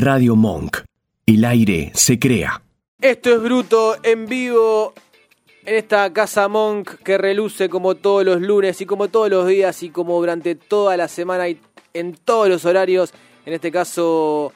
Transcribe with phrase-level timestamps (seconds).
[0.00, 0.78] Radio Monk.
[1.26, 2.62] El aire se crea.
[3.02, 4.94] Esto es Bruto en vivo
[5.66, 9.82] en esta casa Monk que reluce como todos los lunes y como todos los días
[9.82, 11.60] y como durante toda la semana y
[11.92, 13.12] en todos los horarios.
[13.44, 14.54] En este caso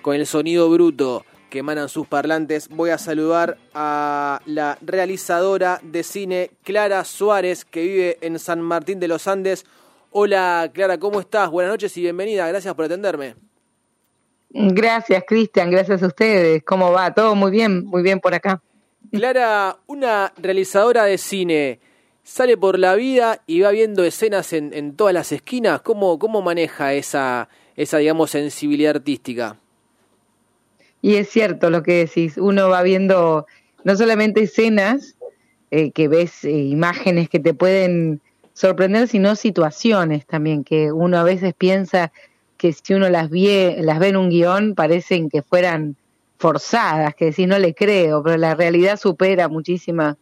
[0.00, 2.68] con el sonido bruto que emanan sus parlantes.
[2.68, 9.00] Voy a saludar a la realizadora de cine Clara Suárez que vive en San Martín
[9.00, 9.66] de los Andes.
[10.12, 11.50] Hola Clara, ¿cómo estás?
[11.50, 12.46] Buenas noches y bienvenida.
[12.46, 13.47] Gracias por atenderme.
[14.50, 16.62] Gracias, Cristian, gracias a ustedes.
[16.64, 17.12] ¿Cómo va?
[17.12, 18.62] Todo muy bien, muy bien por acá.
[19.12, 21.80] Clara, una realizadora de cine,
[22.22, 25.82] sale por la vida y va viendo escenas en, todas las esquinas.
[25.82, 29.56] ¿Cómo, cómo maneja esa, esa, digamos, sensibilidad artística?
[31.00, 33.46] Y es cierto lo que decís, uno va viendo
[33.84, 35.16] no solamente escenas,
[35.70, 38.20] eh, que ves eh, imágenes que te pueden
[38.52, 42.12] sorprender, sino situaciones también, que uno a veces piensa
[42.58, 45.96] que si uno las ve, las ve en un guion parecen que fueran
[46.38, 50.16] forzadas, que decís no le creo, pero la realidad supera muchísimas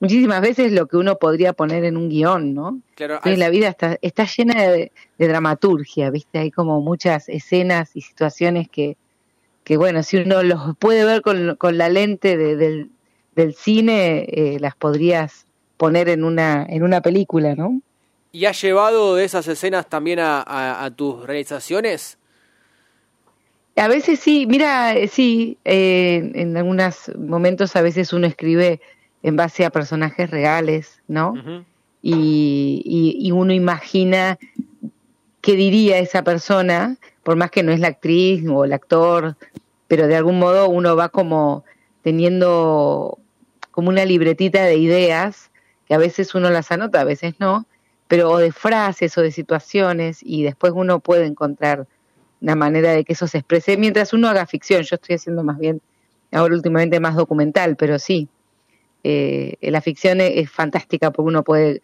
[0.00, 2.80] muchísimas veces lo que uno podría poner en un guion, ¿no?
[2.94, 6.38] Claro, la vida está, está llena de, dramaturgia, ¿viste?
[6.38, 8.96] Hay como muchas escenas y situaciones que,
[9.62, 12.90] que bueno, si uno los puede ver con, con la lente del,
[13.34, 15.46] del, cine, eh, las podrías
[15.78, 17.80] poner en una, en una película, ¿no?
[18.34, 22.18] ¿Y has llevado de esas escenas también a, tus realizaciones?
[23.76, 28.80] A veces sí, mira, eh, sí, eh, en algunos momentos a veces uno escribe
[29.22, 31.34] en base a personajes reales, ¿no?
[32.02, 32.82] y,
[33.20, 34.36] y, uno imagina
[35.40, 39.36] qué diría esa persona, por más que no es la actriz o el actor,
[39.86, 41.64] pero de algún modo uno va como
[42.02, 43.16] teniendo
[43.70, 45.52] como una libretita de ideas,
[45.86, 47.66] que a veces uno las anota, a veces no,
[48.08, 51.86] pero de frases o de situaciones y después uno puede encontrar
[52.40, 54.82] una manera de que eso se exprese mientras uno haga ficción.
[54.82, 55.80] Yo estoy haciendo más bien,
[56.30, 58.28] ahora últimamente más documental, pero sí,
[59.02, 61.80] eh, la ficción es, fantástica porque uno puede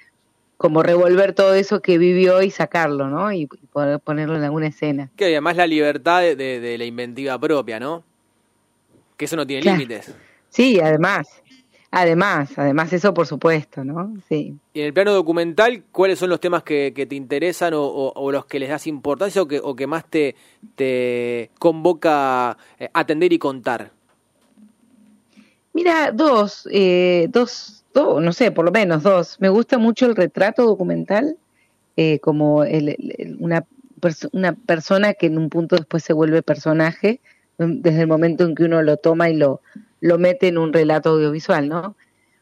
[0.57, 3.33] como revolver todo eso que vivió y sacarlo, ¿no?
[3.33, 5.11] Y, poder ponerlo en alguna escena.
[5.17, 8.05] Que además la libertad de, la inventiva propia, ¿no?
[9.17, 10.15] Que eso no tiene límites.
[10.51, 11.43] Sí, además.
[11.93, 14.15] Además, además eso por supuesto, ¿no?
[14.29, 14.57] Sí.
[14.73, 18.61] Y en el plano documental, ¿cuáles son los temas que, te interesan o, los que
[18.61, 20.37] les das importancia o que, o que más te,
[20.77, 23.91] te convoca eh, atender y contar?
[25.73, 29.41] Mira, dos, eh, dos, dos, no sé, por lo menos dos.
[29.41, 31.37] Me gusta mucho el retrato documental,
[31.97, 33.67] eh, como el, una,
[34.33, 37.21] una persona que en un punto después se vuelve personaje,
[37.59, 39.61] desde el momento en que uno lo toma y lo
[40.01, 41.97] lo mete en un relato audiovisual, ¿no?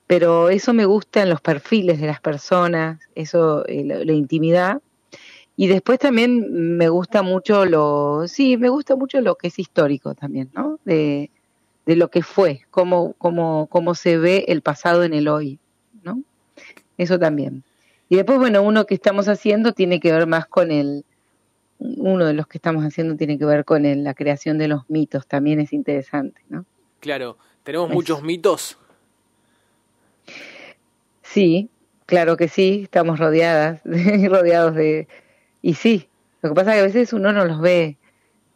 [0.07, 4.81] Pero eso me gusta en los perfiles de las personas, eso, eh, la, intimidad.
[5.57, 10.15] Y después también me gusta mucho lo, sí, me gusta mucho lo que es histórico
[10.15, 10.79] también, ¿no?
[10.85, 11.31] De,
[11.85, 15.59] de lo que fue, cómo, cómo, cómo se ve el pasado en el hoy,
[16.05, 16.23] ¿no?
[16.97, 17.65] Eso también.
[18.09, 21.05] Y después, bueno, uno que estamos haciendo tiene que ver más con el,
[21.79, 24.89] uno de los que estamos haciendo tiene que ver con el, la creación de los
[24.89, 26.65] mitos, también es interesante, ¿no?
[27.01, 28.79] Claro, ¿tenemos muchos mitos?
[31.23, 31.69] Sí,
[32.07, 35.09] claro que sí, estamos rodeadas, rodeados de...
[35.61, 36.09] Y sí,
[36.43, 37.99] lo que pasa es que a veces uno no los ve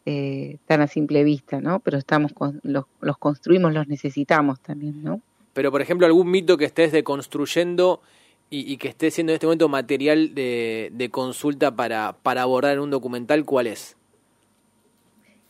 [0.05, 1.79] eh, tan a simple vista, ¿no?
[1.79, 5.21] Pero estamos los, los, construimos, los necesitamos también, ¿no?
[5.53, 8.01] Pero, por ejemplo, algún mito que estés deconstruyendo
[8.49, 12.73] y, y que esté siendo en este momento material de, de consulta para, para abordar
[12.73, 13.95] en un documental, ¿cuál es?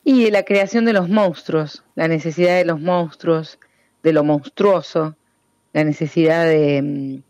[0.04, 3.58] Y la creación de los monstruos, la necesidad de los monstruos,
[4.02, 5.16] de lo monstruoso,
[5.72, 7.22] la necesidad de, mm,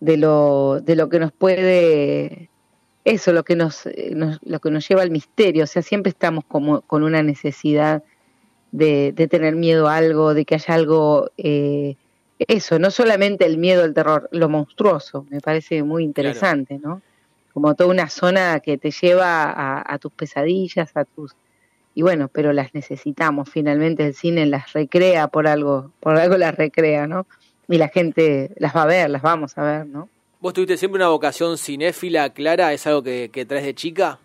[0.00, 2.50] de, lo, de lo que nos puede,
[3.04, 3.88] eso, lo que nos,
[4.42, 5.64] lo que nos lleva al misterio.
[5.64, 8.02] O sea, siempre estamos como con una necesidad
[8.70, 11.96] de, de tener miedo a algo, de que haya algo, eh,
[12.38, 17.00] eso, no solamente el miedo al terror, lo monstruoso, me parece muy interesante, ¿no?
[17.54, 21.36] Como toda una zona que te lleva a tus pesadillas, a tus
[21.94, 26.54] y bueno, pero las necesitamos, finalmente el cine las recrea por algo, por algo las
[26.54, 27.26] recrea, ¿no?
[27.68, 30.08] Y la gente las va a ver, las vamos a ver, ¿no?
[30.40, 32.72] ¿Vos tuviste siempre una vocación cinéfila, Clara?
[32.72, 34.18] ¿Es algo que, que traes de chica?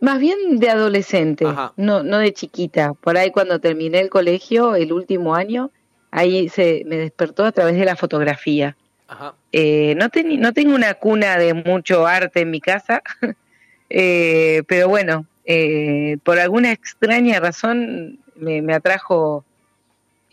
[0.00, 1.44] Más bien de adolescente,
[1.76, 2.94] no, no de chiquita.
[2.94, 5.72] Por ahí cuando terminé el colegio, el último año,
[6.12, 8.76] ahí se me despertó a través de la fotografía.
[9.08, 9.34] Ajá.
[9.50, 10.08] Eh, no,
[10.38, 13.02] no tengo una cuna de mucho arte en mi casa,
[13.90, 19.46] eh, pero bueno, eh, por alguna extraña razón me, atrajo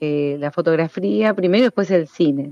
[0.01, 2.51] eh, la fotografía primero y después el cine.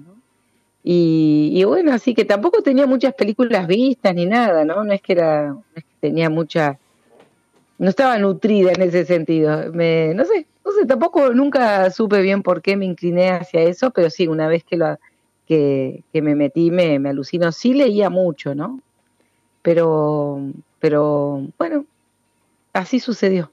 [0.81, 4.85] Y, bueno, así que tampoco tenía muchas películas vistas ni nada, ¿no?
[4.85, 6.79] No es que era, no es que tenía mucha,
[7.79, 9.73] no estaba nutrida en ese sentido.
[9.73, 13.91] Me, no sé, no sé, tampoco nunca supe bien por qué me incliné hacia eso,
[13.91, 14.97] pero sí, una vez que lo
[15.47, 17.51] que, que me metí me, me alucinó.
[17.51, 18.79] Sí leía mucho, ¿no?
[19.61, 20.41] Pero,
[20.79, 21.85] pero bueno,
[22.73, 23.51] así sucedió.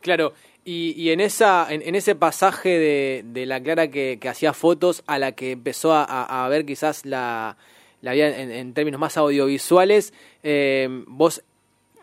[0.00, 0.32] Claro,
[0.64, 5.02] y, y en, esa, en, ese pasaje de, de la Clara que, que, hacía fotos
[5.06, 7.56] a la que empezó a, a ver quizás la,
[8.00, 10.12] la vida en, en términos más audiovisuales,
[10.42, 11.42] eh, vos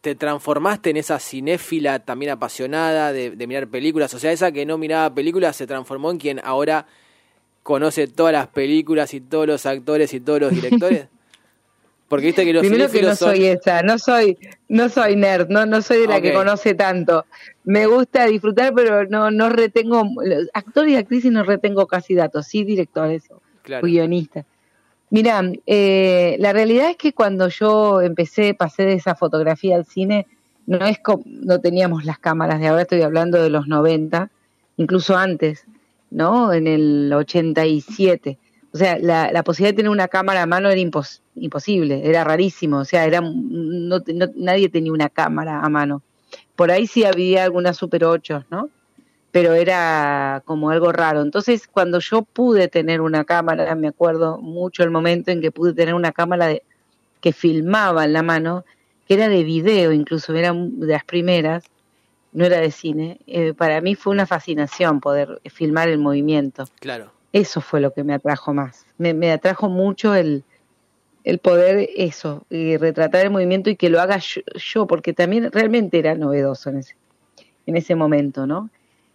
[0.02, 4.66] te transformaste en esa cinéfila también apasionada de, de, mirar películas, o sea, esa que
[4.66, 6.86] no miraba películas se transformó en quien ahora
[7.64, 11.08] conoce todas las películas y todos los actores y todos los directores.
[12.08, 14.38] Porque viste que los Primero que no soy esa, no soy,
[14.70, 16.30] no soy nerd, no, no soy de la okay.
[16.30, 17.26] que conoce tanto.
[17.64, 20.04] Me gusta disfrutar, pero no, no retengo,
[20.54, 23.24] actores y actrices no retengo casi datos, sí directores
[23.64, 23.84] claro.
[23.84, 24.46] o guionistas.
[25.10, 30.28] Mira, eh, la realidad es que cuando yo empecé, pasé de esa fotografía al cine,
[30.68, 34.30] no es como, no teníamos las cámaras de ahora, estoy hablando de los 90,
[34.78, 35.66] incluso antes,
[36.12, 36.54] ¿no?
[36.54, 38.38] En el 87
[38.76, 42.80] o sea, la, posibilidad de tener una cámara a mano era impos, imposible, era rarísimo,
[42.80, 46.02] o sea, era no, no, nadie tenía una cámara a mano.
[46.58, 48.70] Por ahí sí había algunas Super 8, ¿no?
[49.32, 51.22] Pero era como algo raro.
[51.22, 55.72] Entonces, cuando yo pude tener una cámara, me acuerdo mucho el momento en que pude
[55.72, 56.62] tener una cámara de,
[57.22, 58.66] que filmaba en la mano,
[59.08, 61.64] que era de video, incluso era de las primeras,
[62.34, 63.22] no era de cine.
[63.26, 66.66] Eh, para mí fue una fascinación poder filmar el movimiento.
[66.82, 67.15] Claro.
[67.36, 68.86] Eso fue lo que me atrajo más.
[68.98, 70.46] Me, me atrajo mucho el,
[71.26, 76.00] el poder eso, y retratar el movimiento y que lo haga yo, porque también realmente
[76.00, 76.96] era novedoso en ese,
[77.66, 78.70] en ese momento, ¿no?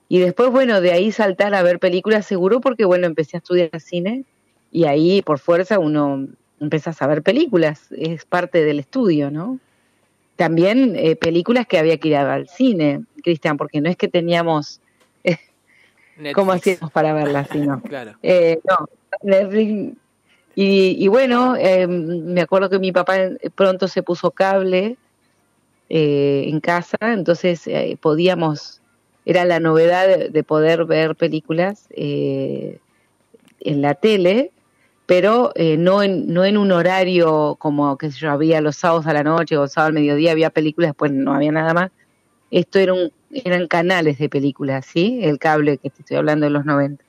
[0.07, 3.81] Y después, bueno, de ahí saltar a ver películas seguro porque, bueno, empecé a estudiar
[3.81, 4.25] cine
[4.71, 6.29] y ahí por fuerza uno
[6.61, 9.59] empieza a ver películas, es parte del estudio, ¿no?
[10.37, 14.83] También eh, películas que había que ir al cine, Cristian, porque no es que teníamos...
[16.21, 16.35] Eh, Netflix.
[16.35, 17.81] ¿Cómo hacíamos para verla si no?
[17.89, 18.13] claro.
[18.23, 18.89] Eh, no,
[19.23, 19.97] Netflix.
[20.55, 23.17] Y, y bueno, eh, me acuerdo que mi papá
[23.55, 24.99] pronto se puso cable
[25.89, 28.81] eh, en casa, entonces eh, podíamos,
[29.25, 32.79] era la novedad de, de poder ver películas eh,
[33.61, 34.53] en la tele,
[35.07, 39.25] pero no, en, no en un horario como que yo había los sábados a la
[39.25, 41.91] noche o sábado al mediodía, había películas, después no había nada más.
[42.53, 45.21] Esto era un, eran canales de películas, ¿sí?
[45.23, 47.05] El cable que te estoy hablando de los 90.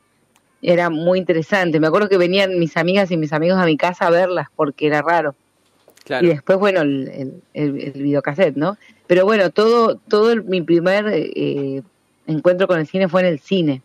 [0.61, 1.79] Era muy interesante.
[1.79, 4.87] Me acuerdo que venían mis amigas y mis amigos a mi casa a verlas porque
[4.87, 5.35] era raro.
[6.03, 6.25] Claro.
[6.25, 8.77] Y después, bueno, el, el, el, el videocassette, ¿no?
[9.07, 11.81] Pero bueno, todo, todo el, mi primer eh,
[12.27, 13.81] encuentro con el cine fue en el cine.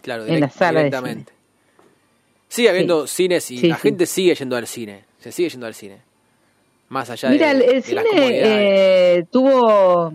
[0.00, 1.32] Claro, en la sala directamente.
[1.32, 1.42] De cine.
[2.48, 3.16] Sigue habiendo sí.
[3.16, 3.82] cines y sí, la sí.
[3.82, 5.04] gente sigue yendo al cine.
[5.18, 5.98] Se sigue yendo al cine.
[6.88, 10.12] Más allá Mira, de, el, de cine eh, tuvo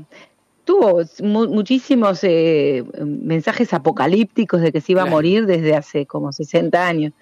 [0.67, 5.15] tuvo mu muchísimos eh, mensajes apocalípticos de que se iba claro.
[5.15, 7.13] a morir desde hace como 60 años,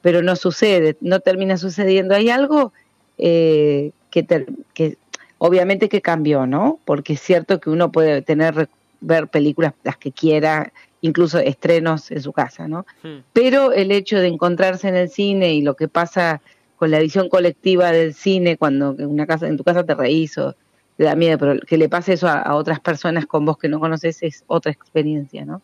[0.00, 2.14] pero no sucede, no termina sucediendo.
[2.14, 2.72] Hay algo
[3.18, 4.26] eh, que,
[4.72, 4.96] que
[5.36, 6.80] obviamente que cambió, ¿no?
[6.86, 8.68] Porque es cierto que uno puede tener
[9.02, 10.72] ver películas las que quiera,
[11.02, 12.86] incluso estrenos en su casa, ¿no?
[13.02, 13.18] Hmm.
[13.34, 16.40] Pero el hecho de encontrarse en el cine y lo que pasa
[16.76, 20.38] con la visión colectiva del cine cuando en una casa en tu casa te reís
[20.38, 20.56] o
[20.96, 23.68] te da miedo, pero que le pase eso a, a, otras personas con vos que
[23.68, 25.62] no conoces es otra experiencia, ¿no?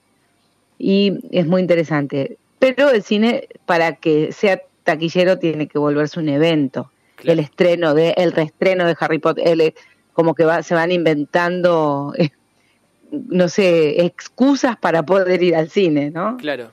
[0.78, 2.38] Y es muy interesante.
[2.58, 6.90] Pero el cine, para que sea taquillero, tiene que volverse un evento.
[7.16, 7.32] Claro.
[7.32, 9.74] El estreno, de, el reestreno de Harry Potter, el,
[10.12, 12.30] como que va, se van inventando, eh,
[13.10, 16.36] no sé, excusas para poder ir al cine, ¿no?
[16.36, 16.72] Claro.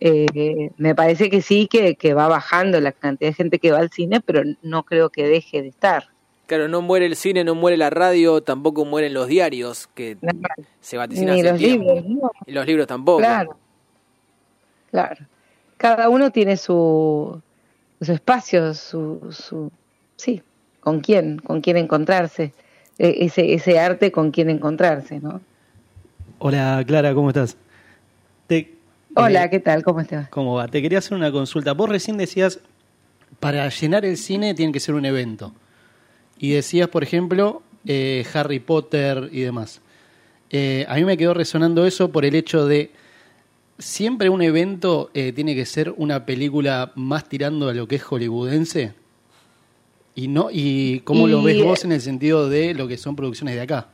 [0.00, 3.78] Eh, me parece que sí, que, que va bajando la cantidad de gente que va
[3.78, 6.11] al cine, pero no creo que deje de estar.
[6.52, 10.32] Claro, no muere el cine, no muere la radio, tampoco mueren los diarios que no,
[10.82, 12.30] se vaticinan Ni los libros, no.
[12.44, 13.20] Y los libros tampoco.
[13.20, 13.56] Claro,
[14.90, 15.24] claro.
[15.78, 17.40] Cada uno tiene su,
[18.02, 19.72] su espacio, su, su,
[20.16, 20.42] sí,
[20.80, 22.52] con quién, con quién encontrarse,
[22.98, 25.40] e, ese, ese arte con quién encontrarse, ¿no?
[26.38, 27.56] Hola Clara, ¿cómo estás?
[28.46, 28.74] Te,
[29.14, 29.82] Hola, eh, ¿qué tal?
[29.82, 30.28] ¿Cómo estás?
[30.28, 30.68] ¿Cómo va?
[30.68, 31.72] Te quería hacer una consulta.
[31.72, 32.60] Vos recién decías,
[33.40, 35.54] para llenar el cine tiene que ser un evento
[36.38, 39.80] y decías, por ejemplo, eh, Harry Potter y demás.
[40.50, 42.90] Eh, a mí me quedó resonando eso por el hecho de
[43.78, 48.02] siempre un evento eh, tiene que ser una película más tirando a lo que es
[48.02, 48.94] hollywoodense.
[50.14, 53.16] Y no y cómo y, lo ves vos en el sentido de lo que son
[53.16, 53.88] producciones de acá.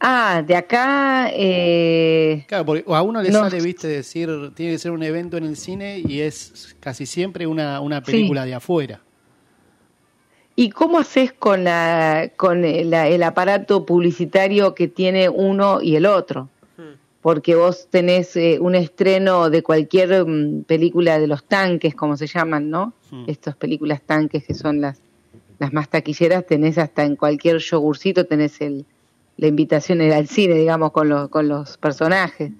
[0.00, 1.30] Ah, de acá.
[1.32, 3.40] Eh, claro, porque a uno le no.
[3.40, 7.46] sale, viste, decir, tiene que ser un evento en el cine y es casi siempre
[7.46, 8.48] una, una película sí.
[8.48, 9.00] de afuera.
[10.54, 16.50] ¿Y cómo haces con, la, con el, aparato publicitario que tiene uno y el otro?
[16.76, 16.96] Hmm.
[17.22, 22.26] Porque vos tenés eh, un estreno de cualquier mm, película de los tanques, como se
[22.26, 22.92] llaman, ¿no?
[23.10, 23.24] Hmm.
[23.28, 25.00] Estas películas tanques que son las,
[25.58, 28.84] las más taquilleras, tenés hasta en cualquier yogurcito, tenés el,
[29.38, 32.52] la invitación al cine, digamos, con los, con los personajes.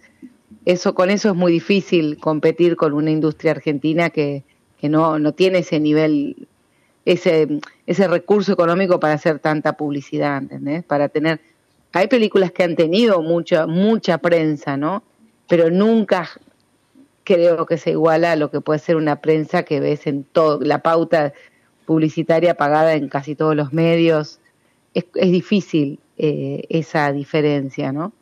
[0.64, 4.44] Eso, con eso es muy difícil competir con una industria argentina que,
[4.80, 6.48] que no, no tiene ese nivel
[7.04, 7.48] ese,
[7.92, 10.84] ese recurso económico para hacer tanta publicidad, ¿entendés?
[10.84, 11.40] Para tener...
[11.92, 15.02] Hay películas que han tenido mucha, mucha prensa, ¿no?
[15.48, 16.28] Pero nunca
[17.24, 20.60] creo que se iguala a lo que puede ser una prensa que ves en todo,
[20.60, 21.32] la pauta
[21.84, 24.40] publicitaria pagada en casi todos los medios.
[24.94, 28.12] Es, difícil eh, esa diferencia, ¿no?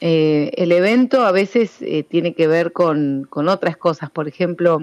[0.00, 4.80] Eh, el evento a veces eh, tiene que ver con, con otras cosas, por ejemplo,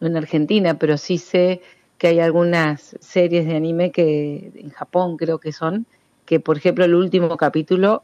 [0.00, 1.62] en Argentina, pero sí sé
[1.98, 5.86] que hay algunas series de anime que en Japón creo que son,
[6.24, 8.02] que por ejemplo el último capítulo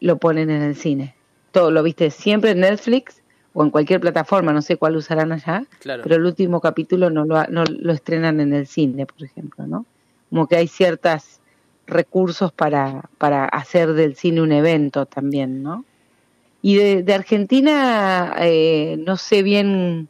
[0.00, 1.14] lo ponen en el cine.
[1.52, 5.64] Todo lo viste siempre en Netflix o en cualquier plataforma, no sé cuál usarán allá,
[5.82, 9.86] pero el último capítulo no lo, no lo estrenan en el cine, por ejemplo, ¿no?
[10.28, 11.40] Como que hay ciertos
[11.86, 15.84] recursos para, para hacer del cine un evento también, ¿no?
[16.62, 20.08] Y de, de Argentina, eh, no sé bien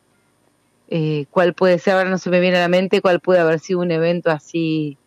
[0.91, 3.61] eh, cuál puede ser, ahora no se me viene a la mente, cuál puede haber
[3.61, 4.99] sido un evento así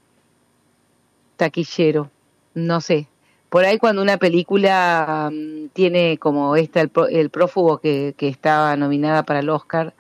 [1.36, 2.10] taquillero,
[2.54, 3.10] no sé.
[3.50, 9.24] Por ahí cuando una película mm, tiene como esta, el, prófugo que, que, estaba nominada
[9.24, 9.94] para el Oscar,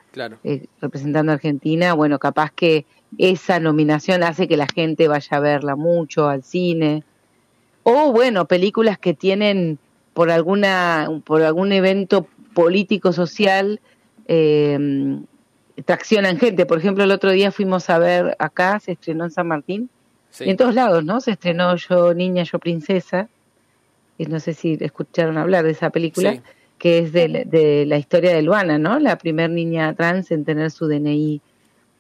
[0.45, 2.85] eh, representando a Argentina, bueno, capaz que
[3.17, 7.03] esa nominación hace que la gente vaya a verla mucho al cine.
[7.83, 9.79] O bueno, películas que tienen
[10.13, 13.81] por alguna por algún evento político social
[14.27, 15.19] eh,
[15.81, 16.65] traccionan gente.
[16.65, 19.89] Por ejemplo, el otro día fuimos a ver acá, se estrenó en San Martín,
[20.39, 21.21] y en todos lados, ¿no?
[21.21, 23.29] Se estrenó Yo Niña, Yo Princesa,
[24.17, 26.41] y no sé si escucharon hablar de esa película,
[26.77, 28.99] que es de, la historia de Luana, ¿no?
[28.99, 31.41] La primer niña trans en tener su DNI,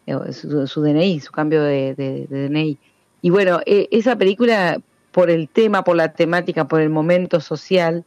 [0.07, 2.77] eh, su, DNI, su cambio de, de, DNI.
[3.21, 8.03] Y bueno, e, esa película, por el tema, por la temática, por el momento social,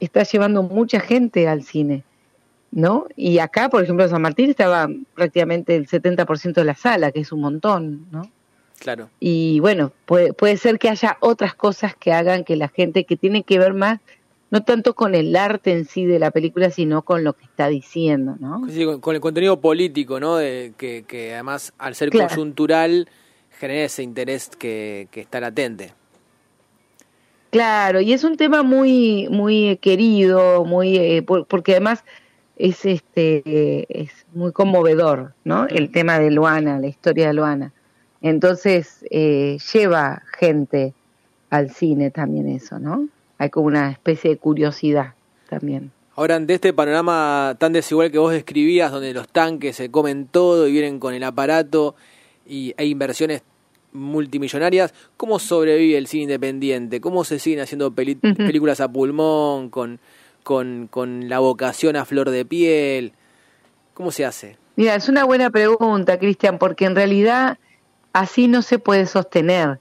[0.00, 2.02] está llevando mucha gente al cine
[2.72, 3.06] ¿no?
[3.16, 7.20] Y acá, por ejemplo, en San Martín estaba prácticamente el 70% de la sala, que
[7.20, 8.30] es un montón, ¿no?
[8.78, 9.10] Claro.
[9.20, 13.16] Y bueno, puede, puede ser que haya otras cosas que hagan que la gente que
[13.16, 14.00] tiene que ver más,
[14.50, 17.68] no tanto con el arte en sí de la película, sino con lo que está
[17.68, 18.62] diciendo, ¿no?
[19.00, 20.36] con, el contenido político, ¿no?
[20.36, 23.08] De, que, que además, al ser coyuntural,
[23.58, 25.92] genera ese interés que, que está latente.
[27.50, 32.04] Claro, y es un tema muy, muy querido, muy, eh, porque además
[32.60, 35.66] es este es muy conmovedor, ¿no?
[35.66, 37.72] El tema de Luana, la historia de Luana.
[38.20, 40.92] Entonces eh, lleva gente
[41.48, 43.08] al cine también eso, ¿no?
[43.38, 45.14] Hay como una especie de curiosidad
[45.48, 45.90] también.
[46.16, 50.68] Ahora, ante este panorama tan desigual que vos describías, donde los tanques se comen todo
[50.68, 51.94] y vienen con el aparato
[52.46, 53.42] y hay inversiones
[53.92, 57.00] multimillonarias, ¿cómo sobrevive el cine independiente?
[57.00, 59.98] ¿Cómo se siguen haciendo películas a pulmón con
[60.50, 63.12] con, con la vocación a flor de piel?
[63.94, 64.58] ¿Cómo se hace?
[64.74, 67.58] Mira, es una buena pregunta, Cristian, porque en realidad
[68.12, 69.78] así no se puede sostener.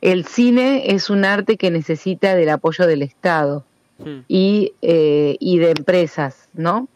[0.00, 3.64] El cine es un arte que necesita del apoyo del Estado
[3.98, 4.22] hmm.
[4.26, 6.88] y, eh, y de empresas, ¿no?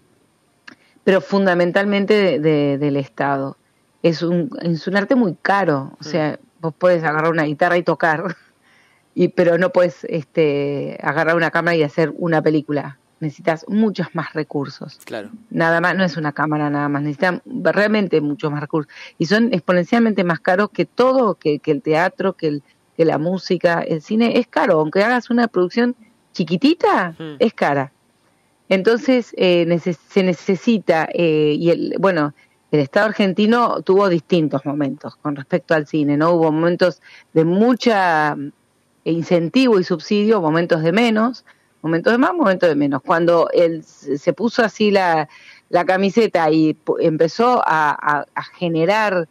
[1.05, 3.57] Pero fundamentalmente del Estado.
[4.03, 6.11] Es un, es un arte muy caro, o hmm.
[6.11, 8.35] sea, vos puedes agarrar una guitarra y tocar,
[9.15, 14.35] y, pero no puedes este, agarrar una cámara y hacer una película necesitas muchos más
[14.35, 14.99] recursos.
[15.05, 15.31] Claro.
[15.49, 18.93] Nada más, no es una cámara nada más, necesitan realmente muchos más recursos.
[19.17, 22.63] Y son exponencialmente más caros que todo, que, que el teatro, que, el,
[22.97, 24.81] que la música, el cine, es caro.
[24.81, 25.95] Aunque hagas una producción
[26.33, 27.37] chiquitita, hmm.
[27.39, 27.93] es cara.
[28.69, 32.35] Entonces eh, se necesita, eh, y el, bueno,
[32.71, 36.33] el Estado argentino tuvo distintos momentos con respecto al cine, ¿no?
[36.33, 37.03] Hubo momentos
[37.35, 38.37] de mucha
[39.05, 41.45] incentivo y subsidio, momentos de menos,
[41.83, 43.03] momentos de más, momentos de menos.
[43.03, 45.29] Cuando él se puso así la,
[45.69, 48.27] la camiseta y empezó a,
[48.59, 49.29] generar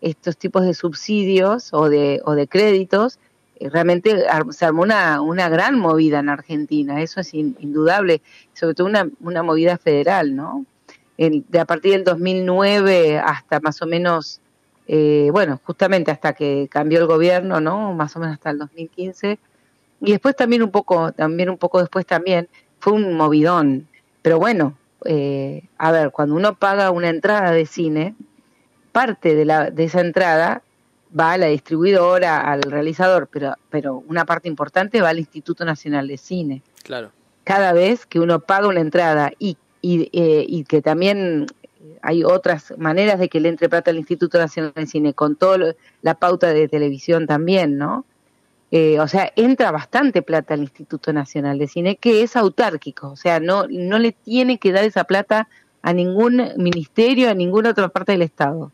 [0.00, 3.18] estos tipos de subsidios o de, o de créditos,
[3.56, 8.20] eh, realmente se armó una, una gran movida en Argentina, eso es indudable,
[8.52, 10.66] sobre todo una, una movida federal, ¿no?
[11.16, 14.40] de a partir del 2009 hasta más o menos,
[14.88, 17.94] eh, bueno, justamente hasta que cambió el gobierno, ¿no?
[17.94, 19.38] Más o menos hasta el 2015,
[20.00, 22.48] y después también un poco, también un poco después también,
[22.78, 23.88] fue un movidón.
[24.22, 28.14] Pero bueno, eh, a ver, cuando uno paga una entrada de cine,
[28.92, 30.62] parte de, la, de esa entrada
[31.18, 36.08] va a la distribuidora, al realizador, pero, pero una parte importante va al Instituto Nacional
[36.08, 36.62] de Cine.
[36.82, 37.12] Claro.
[37.44, 41.46] Cada vez que uno paga una entrada y, y, eh, y que también
[42.02, 45.74] hay otras maneras de que le entre plata al Instituto Nacional de Cine, con toda
[46.02, 48.04] la pauta de televisión también, ¿no?
[48.70, 53.16] Eh, o sea, entra bastante plata al Instituto Nacional de Cine, que es autárquico, o
[53.16, 55.48] sea, no, no le tiene que dar esa plata
[55.82, 58.72] a ningún ministerio, a ninguna otra parte del Estado.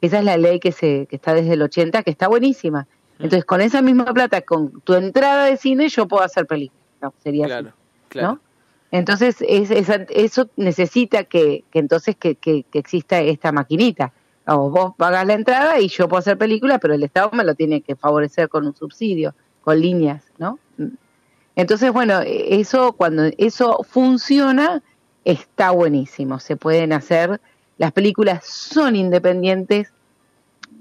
[0.00, 2.86] Esa es la ley que, se, que está desde el 80, que está buenísima.
[3.18, 3.24] Mm.
[3.24, 6.82] Entonces, con esa misma plata, con tu entrada de cine, yo puedo hacer películas.
[7.02, 7.72] No, sería claro,
[8.08, 8.28] claro.
[8.28, 8.40] ¿no?
[8.90, 14.12] Entonces, es, es, eso necesita que, que entonces que, que, que, exista esta maquinita.
[14.50, 17.54] O vos pagas la entrada y yo puedo hacer películas, pero el Estado me lo
[17.54, 20.58] tiene que favorecer con un subsidio, con líneas, ¿no?
[21.54, 24.82] Entonces, bueno, eso cuando eso funciona
[25.24, 26.38] está buenísimo.
[26.38, 27.40] Se pueden hacer,
[27.76, 29.92] las películas son independientes,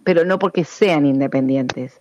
[0.06, 2.00] pero no porque sean independientes.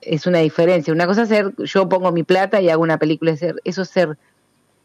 [0.00, 0.94] Es una diferencia.
[0.94, 4.16] Una cosa es ser, yo pongo mi plata y hago una película, eso es ser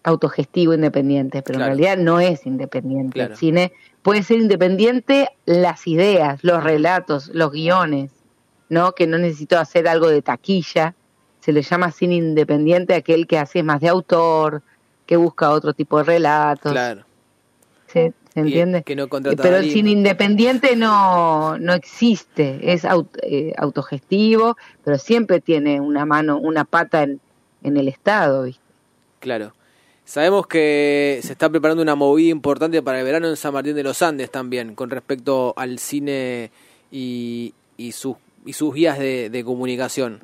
[0.03, 1.73] autogestivo independiente, pero Claro.
[1.73, 3.13] en realidad no es independiente.
[3.13, 3.33] Claro.
[3.33, 8.11] El cine puede ser independiente las ideas, los relatos, los guiones,
[8.69, 8.93] ¿no?
[8.93, 10.95] Que no necesito hacer algo de taquilla.
[11.41, 14.61] Se le llama cine independiente a aquel que hace más de autor,
[15.05, 16.71] que busca otro tipo de relatos.
[16.71, 17.03] Claro.
[17.87, 18.83] ¿Se, se entiende?
[18.83, 24.97] que no Eh, Pero el cine independiente no, no existe, es aut- eh, autogestivo, pero
[24.99, 27.19] siempre tiene una mano, una pata en,
[27.63, 28.61] en el Estado, ¿viste?
[29.19, 29.53] Claro.
[30.09, 33.83] Sabemos que se está preparando una movida importante para el verano en San Martín de
[33.83, 36.49] los Andes también, con respecto al cine
[36.89, 40.21] y, y, sus, y sus guías de, de comunicación.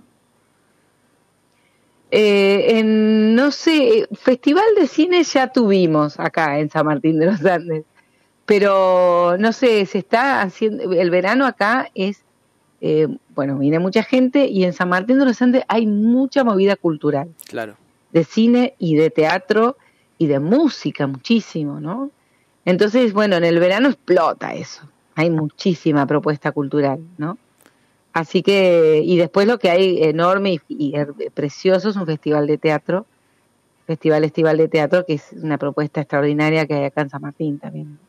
[2.10, 7.46] Eh, en, no sé, festival de cine ya tuvimos acá en San Martín de los
[7.46, 7.84] Andes,
[8.48, 12.24] pero no sé, se está haciendo, el verano acá es,
[12.82, 16.76] eh, bueno, viene mucha gente y en San Martín de los Andes hay mucha movida
[16.76, 17.78] cultural, Claro.
[18.16, 19.76] De cine y de teatro
[20.18, 22.12] y de música, muchísimo, ¿no?
[22.64, 27.38] Entonces, bueno, en el verano explota eso, hay muchísima propuesta cultural, ¿no?
[28.14, 30.94] Así que, y después lo que hay enorme y,
[31.34, 33.06] precioso es un festival de teatro,
[33.86, 37.60] Festival Estival de Teatro, que es una propuesta extraordinaria que hay acá en San Martín
[37.60, 38.00] también.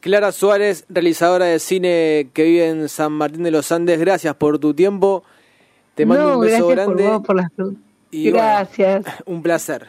[0.00, 4.58] Clara Suárez, realizadora de cine que vive en San Martín de los Andes, gracias por
[4.58, 5.22] tu tiempo.
[5.94, 7.02] Te mando No, un beso gracias grande.
[7.04, 7.50] por vos, por las
[8.12, 9.04] bueno, Gracias.
[9.26, 9.88] un placer.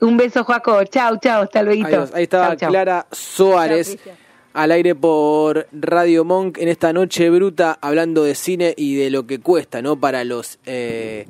[0.00, 0.84] Un beso, Joaco.
[0.84, 1.86] Chau, chau, hasta luego.
[1.86, 2.10] Adiós.
[2.14, 4.16] Ahí estaba Clara Suárez Chau, Cristian.
[4.54, 9.26] al aire por Radio Monk en esta noche bruta hablando de cine y de lo
[9.26, 9.98] que cuesta, ¿no?
[9.98, 11.26] Para los eh,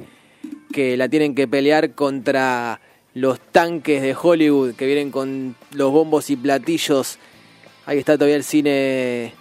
[0.72, 2.80] que la tienen que pelear contra
[3.14, 7.18] los tanques de Hollywood que vienen con los bombos y platillos.
[7.86, 9.32] Ahí está todavía el cine.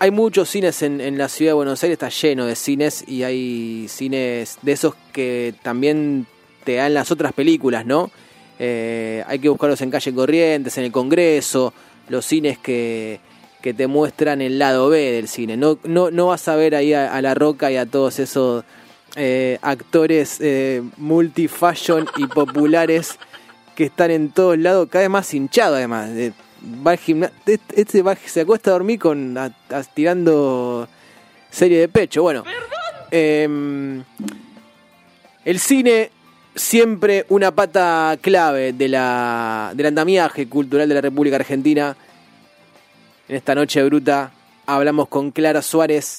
[0.00, 3.22] Hay muchos cines en, en la ciudad de Buenos Aires, está lleno de cines y
[3.22, 6.26] hay cines de esos que también
[6.64, 8.10] te dan las otras películas, ¿no?
[8.58, 11.72] Eh, hay que buscarlos en calle Corrientes, en el Congreso,
[12.08, 13.20] los cines que,
[13.62, 15.56] que te muestran el lado B del cine.
[15.56, 18.64] No, no, no vas a ver ahí a, La Roca y a todos esos
[19.16, 23.18] eh, actores eh, multifashion y populares
[23.74, 26.10] que están en todos lados, cada vez más hinchado además.
[26.86, 30.88] Va al gimna- este, este va- se acuesta a dormir con a- a- tirando
[31.50, 32.22] serie de pecho.
[32.22, 32.44] Bueno,
[33.10, 34.02] em,
[35.44, 36.10] el cine
[36.54, 41.96] siempre una pata clave de la, del andamiaje cultural de la República Argentina.
[43.28, 44.32] En esta noche bruta
[44.66, 46.16] hablamos con Clara Suárez